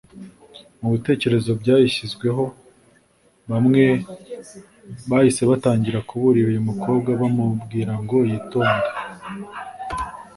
[0.79, 2.43] mu bitekerezo byayishyizweho
[3.49, 3.83] bamwe
[5.09, 8.89] bahise batangira kuburira uyu mukobwa bamubwira ngo ‘yitonde’